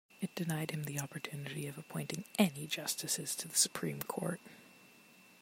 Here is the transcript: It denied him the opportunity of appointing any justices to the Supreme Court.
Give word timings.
It 0.19 0.33
denied 0.33 0.71
him 0.71 0.85
the 0.85 0.99
opportunity 0.99 1.67
of 1.67 1.77
appointing 1.77 2.23
any 2.39 2.65
justices 2.65 3.35
to 3.35 3.47
the 3.47 3.55
Supreme 3.55 4.01
Court. 4.01 4.41